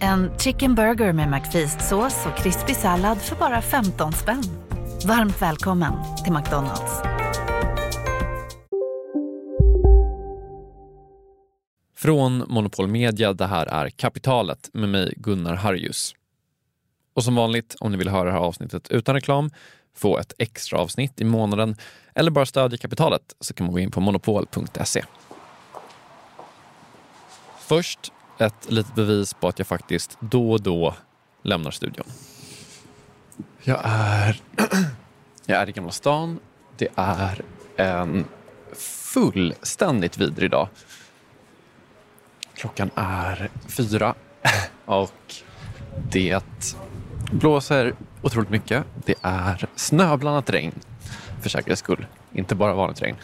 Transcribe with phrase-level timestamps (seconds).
[0.00, 4.42] En chicken burger med McFeast-sås och krispig sallad för bara 15 spänn.
[5.06, 5.92] Varmt välkommen
[6.24, 7.02] till McDonalds.
[11.96, 16.14] Från Monopol Media, det här är Kapitalet med mig Gunnar Harjus.
[17.14, 19.50] Och som vanligt, om ni vill höra det här avsnittet utan reklam,
[19.96, 21.76] få ett extra avsnitt i månaden
[22.14, 25.04] eller bara stödja kapitalet så kan man gå in på monopol.se.
[27.58, 30.94] Först ett litet bevis på att jag faktiskt då och då
[31.42, 32.06] lämnar studion.
[33.62, 34.40] Jag är,
[35.46, 36.40] jag är i Gamla stan.
[36.76, 37.42] Det är
[37.76, 38.24] en
[39.12, 40.68] fullständigt vidrig dag.
[42.54, 44.14] Klockan är fyra
[44.84, 45.34] och
[46.10, 46.44] det
[47.32, 48.84] blåser otroligt mycket.
[49.04, 50.72] Det är snöblandat regn
[51.42, 52.06] för säkerhets skull.
[52.32, 53.16] Inte bara vanligt regn.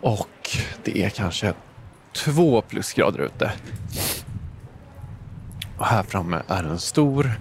[0.00, 1.54] Och det är kanske
[2.12, 3.52] två plusgrader ute.
[5.78, 7.40] Och här framme är en stor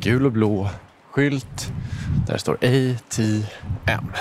[0.00, 0.70] gul och blå
[1.10, 1.72] skylt
[2.26, 4.12] där det står ATM.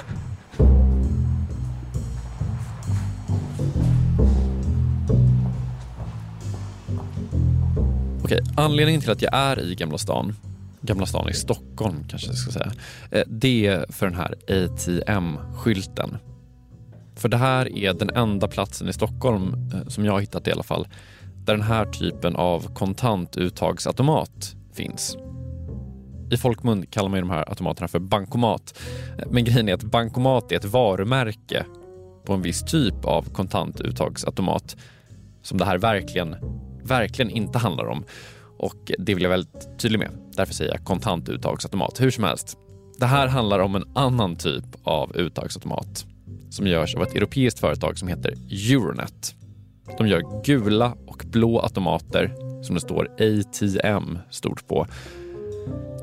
[8.23, 10.35] Okej, anledningen till att jag är i Gamla stan,
[10.81, 12.71] Gamla stan i Stockholm kanske jag ska säga,
[13.11, 16.17] eh, det är för den här ATM-skylten.
[17.17, 20.51] För det här är den enda platsen i Stockholm, eh, som jag har hittat i
[20.51, 20.87] alla fall,
[21.45, 25.17] där den här typen av kontantuttagsautomat finns.
[26.31, 28.79] I folkmun kallar man de här automaterna för bankomat.
[29.19, 31.65] Eh, men grejen är att bankomat är ett varumärke
[32.25, 34.77] på en viss typ av kontantuttagsautomat
[35.41, 36.35] som det här verkligen,
[36.83, 38.03] verkligen inte handlar om.
[38.59, 40.11] Och det vill jag vara väldigt tydlig med.
[40.35, 42.01] Därför säger jag kontantuttagsautomat.
[42.01, 42.57] Hur som helst.
[42.99, 46.05] Det här handlar om en annan typ av uttagsautomat
[46.49, 49.35] som görs av ett europeiskt företag som heter Euronet.
[49.97, 52.33] De gör gula och blå automater
[52.63, 54.87] som det står ATM stort på.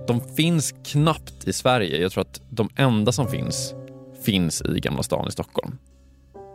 [0.06, 2.02] De finns knappt i Sverige.
[2.02, 3.74] Jag tror att de enda som finns,
[4.22, 5.78] finns i Gamla stan i Stockholm.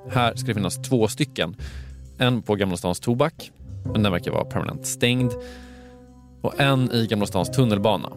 [0.09, 1.55] Här ska det finnas två stycken.
[2.17, 3.51] En på Gamla stans Tobak,
[3.93, 5.31] men den verkar vara permanent stängd.
[6.41, 8.09] Och en i Gamla stans tunnelbana.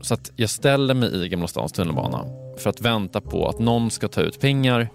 [0.00, 2.24] Så att jag ställer mig i Gamla stans tunnelbana
[2.60, 4.88] för att vänta på att någon ska ta ut pengar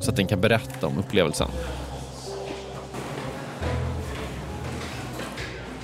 [0.00, 1.48] så att den kan berätta om upplevelsen.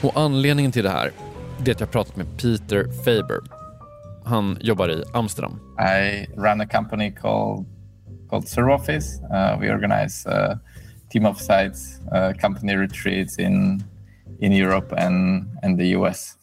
[0.02, 1.10] Och anledningen till det här
[1.58, 3.40] det är att jag pratat med Peter Faber.
[4.24, 5.60] Han jobbar i Amsterdam.
[5.78, 7.66] I run a company called,
[8.30, 9.20] called Suroffice.
[9.22, 10.58] Uh, we organize a
[11.10, 13.82] team of sites, uh, company retreats in,
[14.40, 16.38] in Europe and, and the US.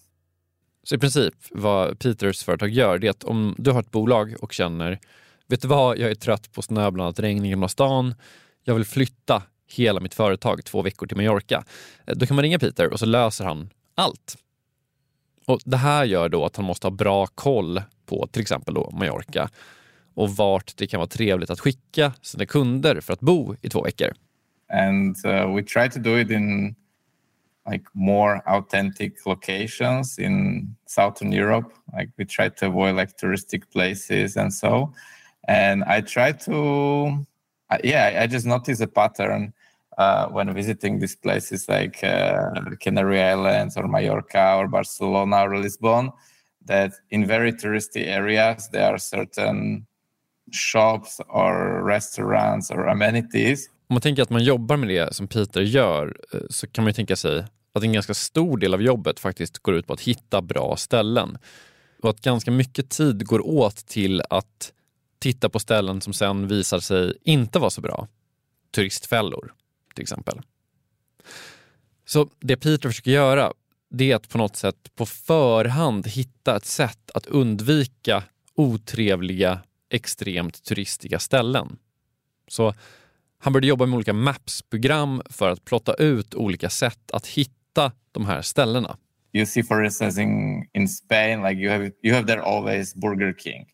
[0.86, 4.36] Så i princip vad Peters företag gör det är att om du har ett bolag
[4.40, 5.00] och känner
[5.48, 8.16] vet du vad, jag är trött på snöblandat regn i Gamla stan.
[8.64, 11.64] Jag vill flytta hela mitt företag två veckor till Mallorca.
[12.08, 14.38] Eh, då kan man ringa Peter och så löser han allt.
[15.46, 18.92] Och Det här gör då att han måste ha bra koll på till exempel då
[18.92, 19.50] Mallorca
[20.14, 23.82] och vart det kan vara trevligt att skicka sina kunder för att bo i två
[23.82, 24.14] veckor.
[24.74, 26.76] And uh, we try to do it in
[27.66, 31.74] like more authentic locations in southern Europe.
[31.94, 34.94] Like we try to avoid like touristic places and so.
[35.48, 37.26] And I try to,
[37.84, 39.54] yeah, I just notice a pattern
[39.98, 46.12] uh, when visiting these places like uh, Canary Islands or Mallorca or Barcelona or Lisbon,
[46.66, 49.88] that in very touristy areas there are certain
[50.52, 53.70] shops or restaurants or amenities.
[53.88, 56.90] Om man tänker att man jobbar med det som Peter gör eh, så kan man
[56.90, 57.46] ju tänka sig
[57.80, 61.38] att en ganska stor del av jobbet faktiskt går ut på att hitta bra ställen.
[62.02, 64.74] Och att ganska mycket tid går åt till att
[65.20, 68.08] titta på ställen som sen visar sig inte vara så bra.
[68.72, 69.54] Turistfällor
[69.96, 70.42] till exempel.
[72.06, 73.54] Så det Peter försöker göra
[73.90, 78.24] det är att på något sätt på förhand hitta ett sätt att undvika
[78.56, 79.60] otrevliga,
[79.90, 81.78] extremt turistiga ställen.
[82.48, 82.74] Så
[83.38, 87.52] han började jobba med olika Maps-program för att plotta ut olika sätt att hitta
[88.12, 88.98] de här ställena.
[89.34, 93.34] You see for instance in, in Spain like you have you have there always Burger
[93.38, 93.66] King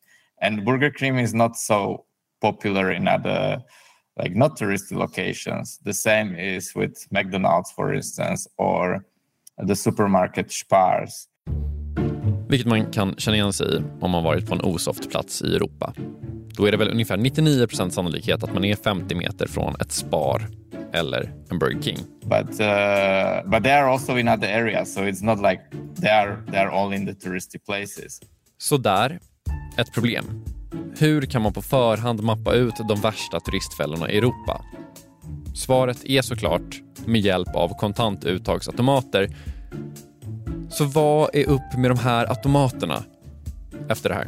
[0.42, 2.06] and Burger King is not so
[2.42, 3.62] popular in other
[4.24, 5.80] like not touristy locations.
[5.80, 9.04] The same is with McDonald's, for instance, or
[9.68, 11.28] the supermarket Spars.
[12.50, 15.56] Vilket man kan känna igen sig i om man varit på en osoft plats i
[15.56, 15.94] Europa.
[16.56, 20.48] Då är det väl ungefär 99% sannolikhet att man är 50 meter från ett Spar
[20.94, 21.98] eller en Burger King.
[22.22, 25.62] But uh, but they are also in other areas, so it's not like
[26.02, 28.20] they are they are all in the touristy places.
[28.58, 29.20] Så där,
[29.78, 30.46] ett problem.
[30.98, 34.62] Hur kan man på förhand mappa ut de värsta turistfällorna i Europa?
[35.56, 39.30] Svaret är såklart med hjälp av kontantuttagsautomater.
[40.70, 43.04] Så vad är upp med de här automaterna
[43.90, 44.28] efter det här?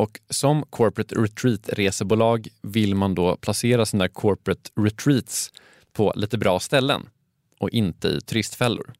[0.00, 5.52] och som corporate retreat-resebolag vill man då placera sina corporate retreats
[5.92, 7.08] på lite bra ställen
[7.58, 8.92] och inte i turistfällor.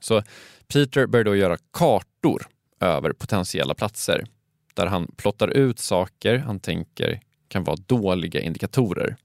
[0.00, 0.22] Så
[0.68, 2.46] Peter börjar då göra kartor
[2.80, 4.26] över potentiella platser
[4.74, 9.16] där han plottar ut saker han tänker kan vara dåliga indikatorer.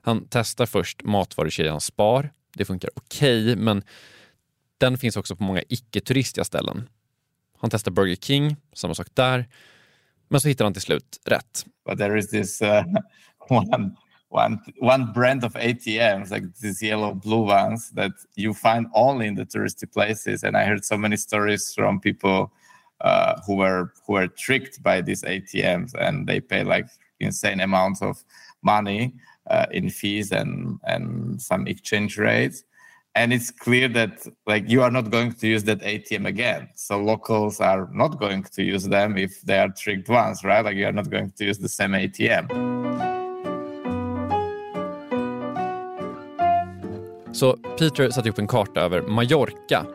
[0.00, 2.32] Han testar först matvarukedjan Spar.
[2.54, 3.82] Det funkar okej, okay, men
[4.78, 6.88] den finns också på många icke-turistiga ställen.
[7.58, 9.48] Han testar Burger King, samma sak där.
[10.28, 11.64] Men så hittar han till slut rätt.
[11.86, 12.84] But there is this uh,
[13.48, 13.96] one,
[14.28, 19.34] one, one brand of ATMs, like these yellow blue ones that you find only in
[19.34, 20.44] the touristy places.
[20.44, 22.52] And I heard so many stories from people
[23.00, 26.88] uh, who were who were tricked by these ATMs and they pay like
[27.20, 28.24] insane amounts of
[28.62, 29.12] money
[29.50, 32.64] uh, in fees and and some exchange rates
[33.14, 36.68] and it's clear that like you are not going to use that atm again.
[36.74, 40.64] So locals are not going to use them if they are tricked once right?
[40.64, 42.48] Like you are not going to use the same atm
[47.32, 49.86] Så Peter satte upp en karta över Mallorca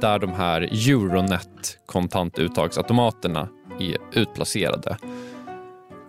[0.00, 3.48] där de här Euronet kontantuttagsautomaterna
[3.80, 4.96] är utplacerade.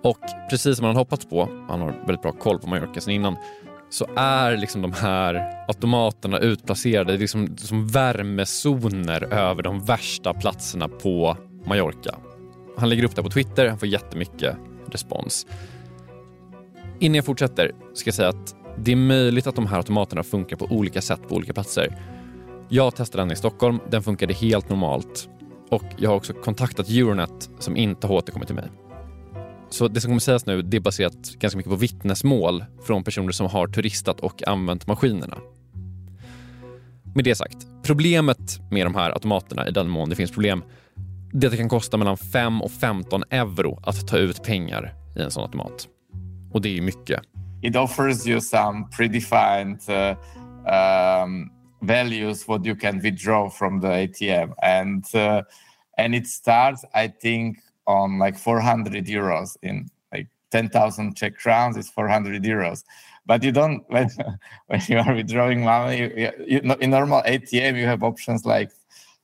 [0.04, 0.20] Och
[0.50, 3.38] precis som han hoppats på, han har väldigt bra koll på Mallorca sen innan,
[3.90, 11.38] så är liksom de här automaterna utplacerade liksom som värmezoner över de värsta platserna på
[11.66, 12.16] Mallorca.
[12.78, 14.56] Han lägger upp det på Twitter, han får jättemycket
[14.92, 15.48] respons.
[17.00, 20.56] Innan jag fortsätter ska jag säga att det är möjligt att de här automaterna funkar
[20.56, 21.98] på olika sätt på olika platser.
[22.70, 25.30] Jag testade den i Stockholm, den funkade helt normalt.
[25.70, 28.70] Och jag har också kontaktat Euronet som inte har återkommit till mig.
[29.70, 33.32] Så det som kommer sägas nu det är baserat ganska mycket på vittnesmål från personer
[33.32, 35.38] som har turistat och använt maskinerna.
[37.16, 40.64] Med det sagt, problemet med de här automaterna, i den mån det finns problem,
[41.34, 44.94] det är att det kan kosta mellan 5 och 15 euro att ta ut pengar
[45.16, 45.88] i en sån automat.
[46.52, 47.22] Och det är mycket.
[47.62, 50.18] It offers you some predefined uh,
[51.24, 55.42] um, values what you can withdraw from the ATM and uh,
[55.98, 57.58] and it starts I think
[57.88, 62.84] on like 400 euros in like 10,000 Czech crowns is 400 euros.
[63.26, 64.10] But you don't when
[64.68, 68.72] when you are withdrawing money you, you, in normal ATM you have options like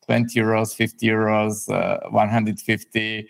[0.06, 3.30] 20 euros, 50 euros, uh, 150.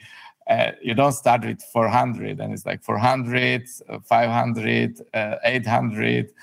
[0.49, 6.33] Uh, you don't start with 400 and it's like 400, uh, 500, uh, 800,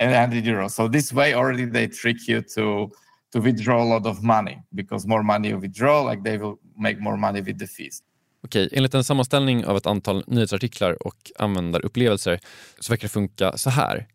[0.00, 0.72] and 100 euros.
[0.72, 2.90] So this way already they trick you to
[3.32, 7.00] to withdraw a lot of money because more money you withdraw, like they will make
[7.00, 8.00] more money with the fees.
[8.44, 12.40] Okej, enligt en sammanställning av ett antal nyhetsartiklar och användarupplevelser
[12.80, 14.06] så verkar det funka så här.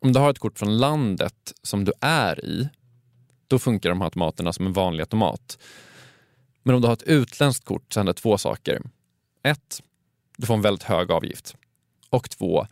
[0.00, 2.68] Om du har ett kort från landet som du är i,
[3.46, 5.58] då funkar de här automaterna som en vanlig automat.
[6.62, 8.82] Men om du har ett utländskt kort så händer två saker.
[9.42, 9.82] Ett,
[10.36, 11.54] du får en väldigt hög avgift.
[12.10, 12.66] Och två,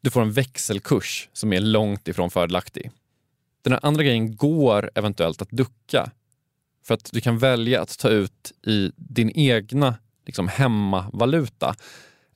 [0.00, 2.90] du får en växelkurs som är långt ifrån fördelaktig.
[3.62, 6.10] Den här andra grejen går eventuellt att ducka.
[6.84, 9.94] För att du kan välja att ta ut i din egna
[10.26, 11.74] liksom, hemmavaluta.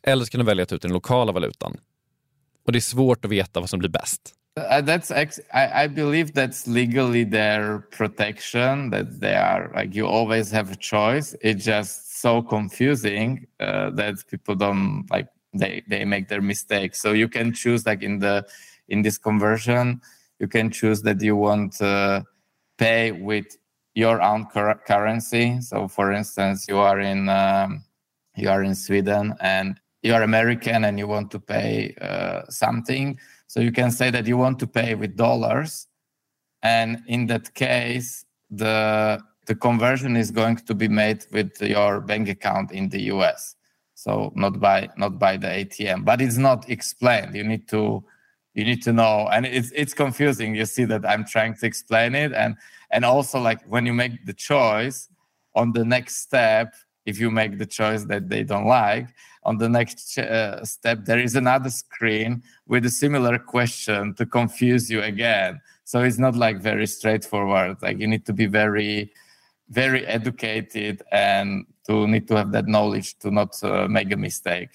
[0.02, 1.76] Eller så kan du välja att ta ut den lokala valutan.
[2.66, 4.34] Och det är svårt att veta vad som blir bäst.
[4.58, 10.06] Uh, that's ex- I, I believe that's legally their protection that they are like you
[10.06, 16.04] always have a choice it's just so confusing uh, that people don't like they they
[16.04, 18.44] make their mistakes so you can choose like in the
[18.88, 20.00] in this conversion
[20.40, 22.24] you can choose that you want to
[22.76, 23.46] pay with
[23.94, 27.84] your own cur- currency so for instance you are in um,
[28.36, 33.18] you are in sweden and you are american and you want to pay uh, something
[33.50, 35.88] so you can say that you want to pay with dollars,
[36.62, 42.28] and in that case, the the conversion is going to be made with your bank
[42.28, 43.56] account in the US.
[43.96, 47.34] So not by not by the ATM, but it's not explained.
[47.34, 48.04] You need to
[48.54, 50.54] you need to know, and it's it's confusing.
[50.54, 52.54] You see that I'm trying to explain it, and
[52.90, 55.08] and also like when you make the choice
[55.54, 56.74] on the next step,
[57.06, 59.08] if you make the choice that they don't like,
[59.44, 64.90] on the next uh, step there is another screen with a similar question to confuse
[64.90, 65.60] you again.
[65.84, 67.78] So it's not like very straightforward.
[67.82, 69.12] Like you need to be very
[69.70, 74.70] very educated and to need to have that knowledge to not uh, make a mistake.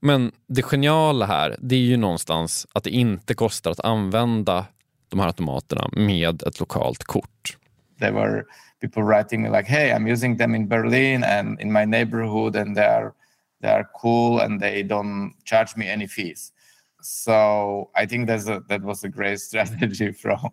[0.00, 4.66] Men det geniala här, det är ju någonstans att det inte kostar att använda
[5.14, 7.56] de här automaterna med ett lokalt kort.
[7.98, 8.44] There were
[8.80, 12.76] people writing me like, "Hey, I'm using them in Berlin and in my neighborhood, and
[12.76, 13.12] they are
[13.60, 16.52] they are cool and they don't charge me any fees.
[17.00, 20.50] So I think that's a, that was a great strategy from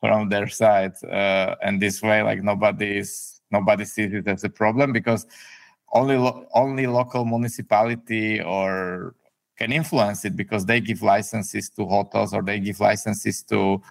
[0.00, 0.92] from their side.
[1.04, 5.26] Uh, and this way, like nobody's nobody sees it as a problem because
[5.92, 9.14] only lo- only local municipality or
[9.58, 13.82] can influence it because they give licenses to hotels or they give licenses to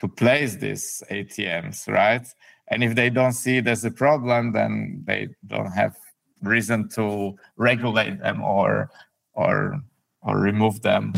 [0.00, 2.26] to place these ATMs, right?
[2.70, 5.94] And if they don't see as a problem, then they don't have
[6.42, 8.88] reason to regulate them or
[9.32, 9.82] or
[10.22, 11.12] or remove them.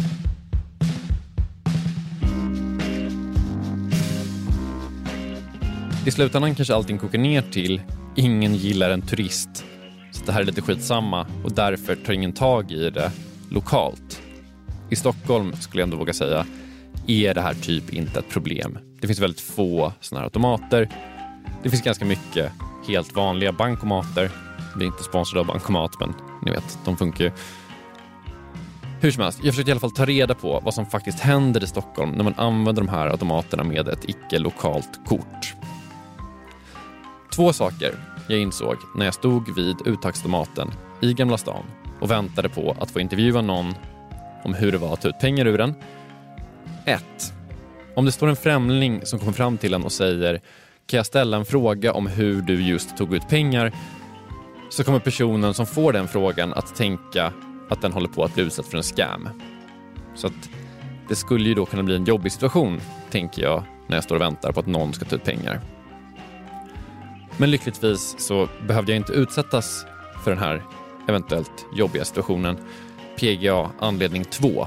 [6.07, 7.81] I slutändan kanske allting kokar ner till
[8.17, 9.65] ingen gillar en turist.
[10.11, 13.13] Så det här är lite skitsamma och därför tar ingen tag i det
[13.53, 14.23] lokalt.
[14.91, 16.47] I Stockholm skulle jag ändå våga säga
[17.07, 18.79] är det här typ inte ett problem.
[19.01, 20.89] Det finns väldigt få sådana här automater.
[21.63, 22.53] Det finns ganska mycket
[22.87, 24.31] helt vanliga bankomater
[24.77, 27.31] vi är inte sponsrade av Bankomat, men ni vet, de funkar ju.
[29.01, 31.65] Hur som helst, jag försökte i alla fall ta reda på vad som faktiskt händer
[31.65, 35.55] i Stockholm när man använder de här automaterna med ett icke-lokalt kort.
[37.35, 37.95] Två saker
[38.29, 41.65] jag insåg när jag stod vid uttagsautomaten i Gamla stan
[42.03, 43.75] och väntade på att få intervjua någon
[44.43, 45.75] om hur det var att ta ut pengar ur den.
[46.85, 47.05] 1.
[47.97, 50.41] Om det står en främling som kommer fram till en och säger
[50.87, 53.73] “Kan jag ställa en fråga om hur du just tog ut pengar?”
[54.71, 57.33] så kommer personen som får den frågan att tänka
[57.71, 59.29] att den håller på att bli utsatt för en scam.
[60.15, 60.51] Så att
[61.09, 62.81] det skulle ju då kunna bli en jobbig situation,
[63.11, 65.61] tänker jag, när jag står och väntar på att någon ska ta ut pengar.
[67.37, 69.87] Men lyckligtvis så behövde jag inte utsättas
[70.25, 70.63] för den här
[71.09, 72.59] eventuellt jobbiga situationen.
[73.17, 74.67] PGA anledning 2.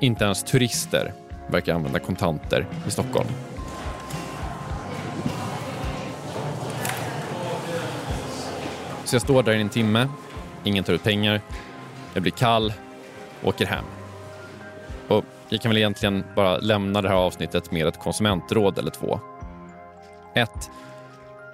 [0.00, 1.12] Inte ens turister
[1.46, 3.28] verkar använda kontanter i Stockholm.
[9.04, 10.08] Så jag står där i en timme,
[10.64, 11.40] ingen tar ut pengar,
[12.14, 12.72] jag blir kall,
[13.42, 13.84] åker hem.
[15.08, 19.20] Och jag kan väl egentligen bara lämna det här avsnittet med ett konsumentråd eller två.
[20.34, 20.70] 1.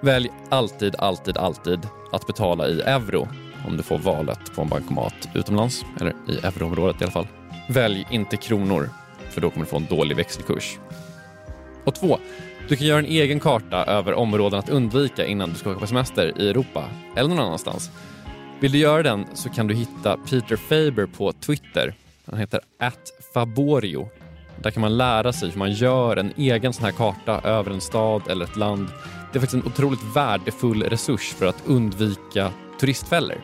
[0.01, 3.27] Välj alltid, alltid, alltid att betala i euro
[3.67, 7.27] om du får valet på en bankomat utomlands, eller i euroområdet i alla fall.
[7.69, 8.89] Välj inte kronor,
[9.29, 10.77] för då kommer du få en dålig växelkurs.
[11.85, 12.19] Och två,
[12.69, 15.87] Du kan göra en egen karta över områden att undvika innan du ska åka på
[15.87, 16.83] semester i Europa
[17.15, 17.91] eller någon annanstans.
[18.59, 21.93] Vill du göra den så kan du hitta Peter Faber på Twitter.
[22.25, 22.59] Han heter
[23.33, 24.09] @faborio.
[24.61, 27.81] Där kan man lära sig hur man gör en egen sån här karta över en
[27.81, 28.87] stad eller ett land.
[29.31, 33.41] Det är faktiskt en otroligt värdefull resurs för att undvika turistfällor.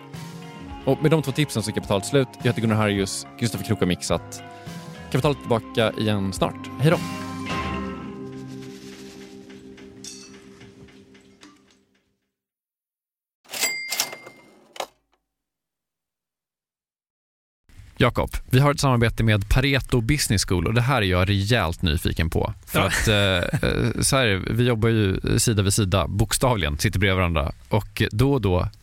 [0.85, 2.27] Och med de två tipsen så är kapitalet slut.
[2.37, 4.43] Jag heter Gunnar Harrius, Kristoffer Krook har mixat.
[5.11, 6.69] Kapitalet tillbaka igen snart.
[6.79, 6.97] Hej då!
[17.97, 21.81] Jakob, vi har ett samarbete med Pareto Business School och det här är jag rejält
[21.81, 22.53] nyfiken på.
[22.65, 22.85] För Ja.
[22.87, 27.17] att eh, eh, så här, är vi jobbar ju sida vid sida, bokstavligen, sitter bredvid
[27.17, 28.69] varandra och då och då